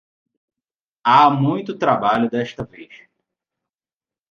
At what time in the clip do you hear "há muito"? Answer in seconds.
1.03-1.77